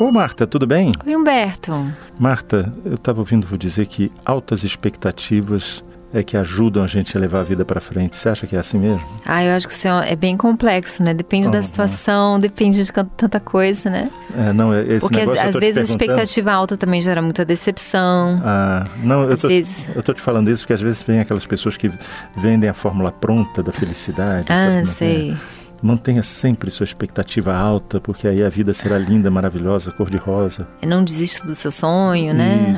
[0.00, 0.92] Ô Marta, tudo bem?
[1.06, 1.72] Oi, Humberto.
[2.18, 7.20] Marta, eu estava ouvindo você dizer que altas expectativas é que ajudam a gente a
[7.20, 8.16] levar a vida para frente.
[8.16, 9.02] Você acha que é assim mesmo?
[9.24, 11.14] Ah, eu acho que isso é bem complexo, né?
[11.14, 11.52] Depende uhum.
[11.52, 14.10] da situação, depende de tanta coisa, né?
[14.36, 18.40] É, não, é, esse Porque às, às vezes a expectativa alta também gera muita decepção.
[18.44, 19.86] Ah, não, eu tô, vezes...
[19.94, 21.90] eu tô te falando isso porque às vezes vem aquelas pessoas que
[22.38, 24.46] vendem a fórmula pronta da felicidade.
[24.48, 25.32] Ah, é sei.
[25.32, 25.59] É?
[25.82, 30.66] Mantenha sempre sua expectativa alta, porque aí a vida será linda, maravilhosa, cor-de-rosa.
[30.82, 32.76] Não desista do seu sonho, né?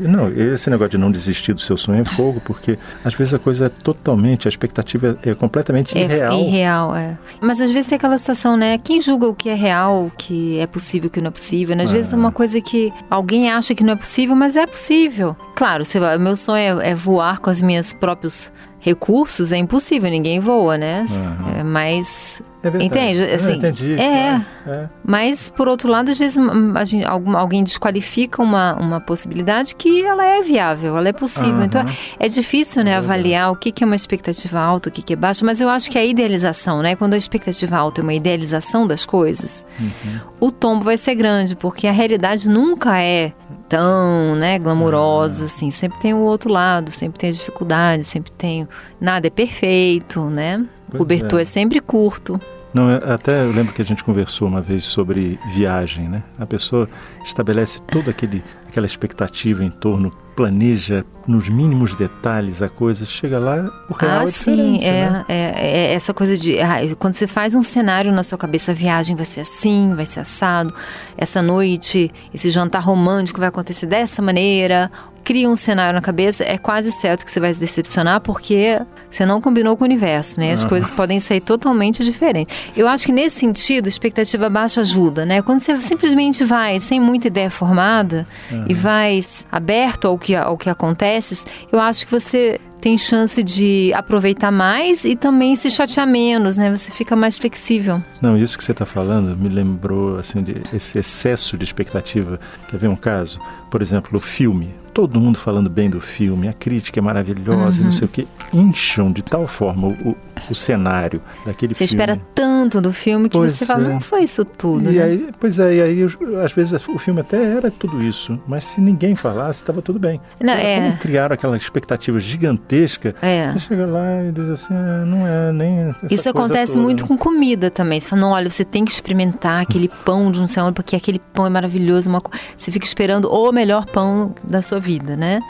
[0.00, 0.08] Uhum.
[0.08, 3.38] Não, esse negócio de não desistir do seu sonho é fogo, porque às vezes a
[3.38, 6.40] coisa é totalmente, a expectativa é completamente é irreal.
[6.40, 7.18] Irreal, é.
[7.40, 8.78] Mas às vezes tem aquela situação, né?
[8.78, 11.76] Quem julga o que é real, o que é possível, o que não é possível?
[11.76, 11.84] Né?
[11.84, 15.36] Às vezes é uma coisa que alguém acha que não é possível, mas é possível.
[15.54, 15.84] Claro,
[16.18, 18.50] meu sonho é, é voar com as minhas próprios
[18.82, 21.06] recursos é impossível, ninguém voa, né?
[21.08, 21.60] Uhum.
[21.60, 22.84] É, mas é verdade.
[22.84, 23.22] Entende?
[23.22, 24.00] Assim, entendi.
[24.00, 26.36] É, é, Mas, por outro lado, às vezes
[26.84, 31.54] gente, algum, alguém desqualifica uma, uma possibilidade que ela é viável, ela é possível.
[31.54, 31.64] Uhum.
[31.64, 31.84] Então,
[32.18, 35.12] é difícil, né, é avaliar o que, que é uma expectativa alta, o que, que
[35.12, 36.96] é baixa, mas eu acho que é a idealização, né?
[36.96, 40.20] Quando a expectativa alta é uma idealização das coisas, uhum.
[40.40, 43.32] o tombo vai ser grande, porque a realidade nunca é
[43.72, 45.46] tão, né, glamurosa, uhum.
[45.46, 45.70] assim.
[45.70, 48.68] Sempre tem o outro lado, sempre tem as dificuldades, sempre tem...
[49.00, 50.62] Nada é perfeito, né?
[50.90, 51.42] Pois Cobertor é.
[51.42, 52.38] é sempre curto.
[52.74, 56.22] Não, até eu lembro que a gente conversou uma vez sobre viagem, né?
[56.38, 56.86] A pessoa
[57.24, 63.70] estabelece toda aquele, aquela expectativa em torno, planeja nos mínimos detalhes a coisa, chega lá,
[63.88, 65.24] o real ah, é sim, é, né?
[65.28, 68.74] é, é, essa coisa de ah, quando você faz um cenário na sua cabeça, a
[68.74, 70.74] viagem vai ser assim, vai ser assado,
[71.16, 74.90] essa noite, esse jantar romântico vai acontecer dessa maneira,
[75.22, 79.26] cria um cenário na cabeça, é quase certo que você vai se decepcionar porque você
[79.26, 80.52] não combinou com o universo, né?
[80.52, 80.68] As uhum.
[80.68, 82.54] coisas podem sair totalmente diferentes.
[82.76, 85.42] Eu acho que nesse sentido, expectativa baixa ajuda, né?
[85.42, 88.64] Quando você simplesmente vai sem muita ideia formada uhum.
[88.68, 93.92] e vai aberto ao que, ao que acontece, eu acho que você tem chance de
[93.94, 96.68] aproveitar mais e também se chatear menos, né?
[96.76, 98.02] Você fica mais flexível.
[98.20, 102.40] Não, isso que você está falando me lembrou assim de esse excesso de expectativa.
[102.68, 103.38] Quer ver um caso?
[103.70, 107.86] Por exemplo, o filme todo mundo falando bem do filme, a crítica é maravilhosa, uhum.
[107.86, 110.16] não sei o que, incham de tal forma o,
[110.50, 111.88] o cenário daquele você filme.
[111.88, 113.88] Você espera tanto do filme que pois você fala, é.
[113.88, 114.90] não foi isso tudo.
[114.90, 115.02] E né?
[115.02, 116.06] aí, pois é, e aí
[116.44, 120.20] às vezes o filme até era tudo isso, mas se ninguém falasse, estava tudo bem.
[120.40, 120.82] Não, é...
[120.82, 123.52] Como criaram aquela expectativa gigantesca, é.
[123.52, 125.94] você chega lá e diz assim, ah, não é nem.
[126.10, 126.82] isso acontece toda.
[126.82, 128.00] muito com comida também.
[128.00, 130.94] Você fala, não, olha, você tem que experimentar aquele pão de um sei onde, porque
[130.96, 132.08] aquele pão é maravilhoso.
[132.08, 132.22] Uma...
[132.56, 135.40] Você fica esperando o melhor pão da sua vida, né?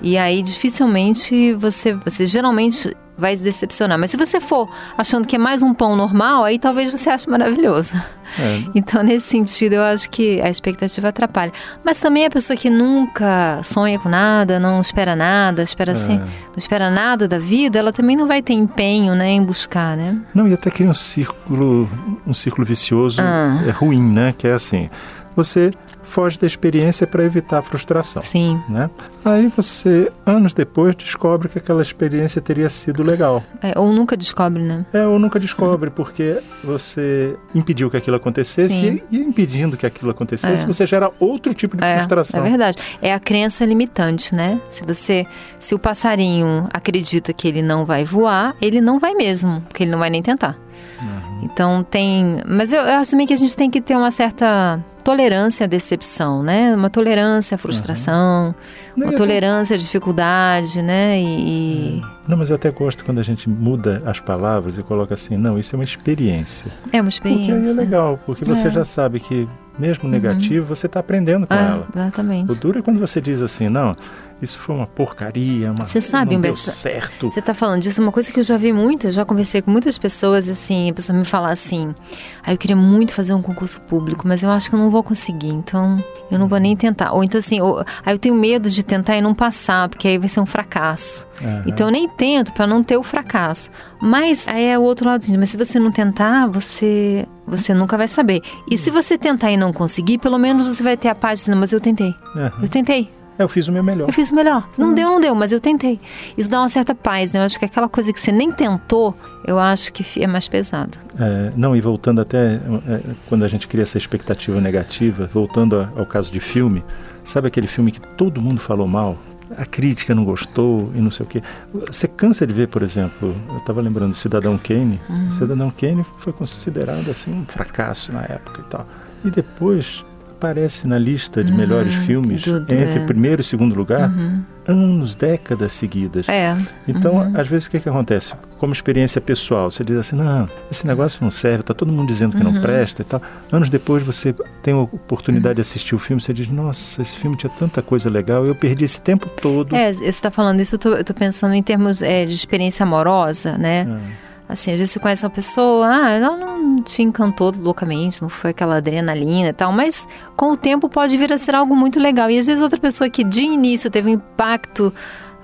[0.00, 3.98] E aí dificilmente você, você geralmente vai se decepcionar.
[3.98, 7.28] Mas se você for achando que é mais um pão normal, aí talvez você ache
[7.28, 7.94] maravilhoso.
[8.38, 8.64] É.
[8.74, 11.52] Então, nesse sentido, eu acho que a expectativa atrapalha.
[11.82, 15.94] Mas também a pessoa que nunca sonha com nada, não espera nada, espera é.
[15.94, 19.96] assim, não espera nada da vida, ela também não vai ter empenho, né, em buscar,
[19.96, 20.18] né?
[20.34, 21.88] Não, e até cria um círculo,
[22.26, 23.62] um círculo vicioso ah.
[23.66, 24.34] é ruim, né?
[24.36, 24.90] Que é assim,
[25.34, 25.72] você
[26.06, 28.22] foge da experiência para evitar a frustração.
[28.22, 28.60] Sim.
[28.68, 28.88] Né?
[29.24, 33.42] Aí você, anos depois, descobre que aquela experiência teria sido legal.
[33.62, 34.86] É, ou nunca descobre, né?
[34.92, 39.02] É, ou nunca descobre, porque você impediu que aquilo acontecesse Sim.
[39.10, 40.66] e, impedindo que aquilo acontecesse, é.
[40.66, 42.44] você gera outro tipo de é, frustração.
[42.44, 42.78] É verdade.
[43.02, 44.60] É a crença limitante, né?
[44.70, 45.26] Se você,
[45.58, 49.90] se o passarinho acredita que ele não vai voar, ele não vai mesmo, porque ele
[49.90, 50.56] não vai nem tentar.
[51.02, 51.40] Uhum.
[51.42, 52.40] Então tem.
[52.46, 55.66] Mas eu, eu acho também que a gente tem que ter uma certa tolerância à
[55.68, 56.74] decepção, né?
[56.74, 58.52] Uma tolerância à frustração,
[58.96, 59.04] uhum.
[59.04, 61.20] uma tolerância à dificuldade, né?
[61.20, 62.28] E, é.
[62.28, 65.56] Não, mas eu até gosto quando a gente muda as palavras e coloca assim, não,
[65.56, 66.72] isso é uma experiência.
[66.92, 67.54] É uma experiência.
[67.54, 68.70] Porque aí é legal, porque você é.
[68.72, 69.48] já sabe que
[69.78, 70.74] mesmo negativo, uhum.
[70.74, 71.88] você está aprendendo com é, ela.
[71.94, 72.52] Exatamente.
[72.52, 73.96] O duro é quando você diz assim, não,
[74.40, 77.30] isso foi uma porcaria, uma, você sabe, não Humberto, deu certo.
[77.30, 79.70] Você está falando disso, uma coisa que eu já vi muito, eu já conversei com
[79.70, 81.94] muitas pessoas, assim, a pessoa me fala assim,
[82.42, 85.02] ah, eu queria muito fazer um concurso público, mas eu acho que eu não vou
[85.02, 87.12] conseguir, então eu não vou nem tentar.
[87.12, 90.18] Ou então assim, ou, aí eu tenho medo de tentar e não passar, porque aí
[90.18, 91.26] vai ser um fracasso.
[91.40, 91.62] Uhum.
[91.66, 93.70] Então eu nem tento para não ter o fracasso.
[94.00, 97.96] Mas aí é o outro lado, assim, mas se você não tentar, você você nunca
[97.96, 98.42] vai saber.
[98.70, 101.16] E se você tentar e não conseguir, pelo menos você vai ter a
[101.48, 102.14] não, mas eu tentei.
[102.34, 102.50] Uhum.
[102.62, 103.10] Eu tentei.
[103.38, 104.08] É, eu fiz o meu melhor.
[104.08, 104.68] Eu fiz o melhor.
[104.76, 104.94] Não uhum.
[104.94, 106.00] deu, não deu, mas eu tentei.
[106.36, 107.40] Isso dá uma certa paz, né?
[107.40, 109.14] Eu acho que aquela coisa que você nem tentou,
[109.46, 110.98] eu acho que é mais pesado.
[111.18, 116.06] É, não, e voltando até é, quando a gente cria essa expectativa negativa, voltando ao
[116.06, 116.82] caso de filme,
[117.24, 119.18] sabe aquele filme que todo mundo falou mal?
[119.56, 121.42] A crítica não gostou e não sei o quê.
[121.86, 125.00] Você cansa de ver, por exemplo, eu estava lembrando Cidadão Kane.
[125.08, 125.32] Uhum.
[125.32, 128.86] Cidadão Kane foi considerado assim um fracasso na época e tal.
[129.24, 130.04] e depois
[130.36, 133.06] aparece na lista de melhores Uhum, filmes do- do- entre é.
[133.06, 134.42] primeiro e segundo lugar Uhum.
[134.68, 136.28] anos, décadas seguidas.
[136.28, 136.56] É.
[136.86, 137.32] Então, Uhum.
[137.40, 138.34] às vezes, o que, que acontece?
[138.58, 142.36] Como experiência pessoal, você diz assim: não, esse negócio não serve, tá todo mundo dizendo
[142.36, 142.52] que Uhum.
[142.52, 143.20] não presta e tal.
[143.50, 147.36] Anos depois, você tem a oportunidade de assistir o filme, você diz: nossa, esse filme
[147.36, 149.74] tinha tanta coisa legal, eu perdi esse tempo todo.
[149.74, 153.86] É, você está falando isso, eu tô pensando em termos é, de experiência amorosa, né?
[153.88, 158.28] Ah, Assim, às vezes você conhece uma pessoa, ah, ela não te encantou loucamente, não
[158.28, 160.06] foi aquela adrenalina e tal, mas
[160.36, 162.30] com o tempo pode vir a ser algo muito legal.
[162.30, 164.94] E às vezes outra pessoa que de início teve um impacto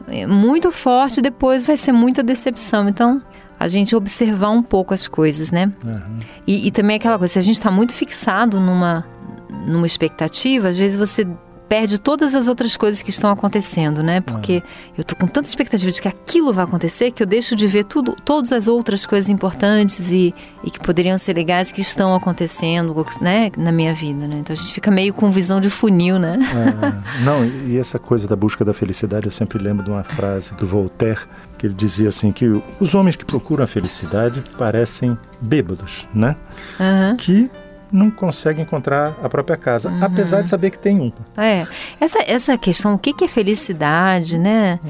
[0.06, 2.88] eh, muito forte, depois vai ser muita decepção.
[2.88, 3.20] Então,
[3.58, 5.72] a gente observar um pouco as coisas, né?
[5.84, 6.14] aham.
[6.46, 9.04] E, e também aquela coisa, se a gente está muito fixado numa,
[9.66, 11.26] numa expectativa, às vezes você
[11.68, 14.20] perde todas as outras coisas que estão acontecendo, né?
[14.20, 14.62] Porque
[14.96, 17.84] eu tô com tanta expectativa de que aquilo vai acontecer que eu deixo de ver
[17.84, 22.94] tudo, todas as outras coisas importantes e, e que poderiam ser legais que estão acontecendo,
[23.20, 24.38] né, na minha vida, né?
[24.40, 26.38] Então a gente fica meio com visão de funil, né?
[26.52, 30.54] Ah, não, e essa coisa da busca da felicidade, eu sempre lembro de uma frase
[30.54, 31.20] do Voltaire,
[31.58, 32.46] que ele dizia assim que
[32.80, 36.36] os homens que procuram a felicidade parecem bêbados, né?
[36.78, 37.16] Aham.
[37.16, 37.50] Que
[37.92, 40.02] não conseguem encontrar a própria casa, Uhum.
[40.02, 41.12] apesar de saber que tem um.
[41.36, 41.66] É,
[42.00, 44.80] essa, essa questão, o que, que é felicidade, né?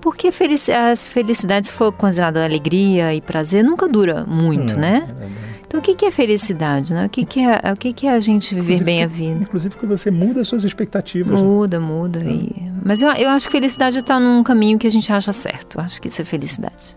[0.00, 5.06] Porque felici a felicidade, se for considerada alegria e prazer, nunca dura muito, né?
[5.20, 5.56] é, é.
[5.66, 7.06] Então, o que, é felicidade, né?
[7.06, 9.42] O que, que, é, o que, que é a gente viver Inclusive bem a vida?
[9.42, 11.34] Inclusive que você muda suas expectativas.
[11.34, 11.42] né?
[11.42, 12.20] Muda, muda.
[12.20, 12.70] E...
[12.84, 15.78] Mas eu, eu acho que felicidade está num caminho que a gente acha certo.
[15.78, 16.96] Eu acho que isso é felicidade.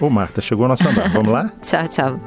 [0.00, 1.08] Ô Marta, chegou a nossa andar.
[1.10, 1.52] Vamos lá?
[1.62, 2.20] Tchau, tchau.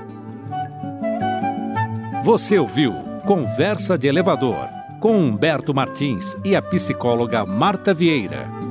[2.24, 2.94] Você ouviu
[3.26, 4.70] Conversa de Elevador
[5.02, 8.63] com Humberto Martins e a psicóloga Marta Vieira.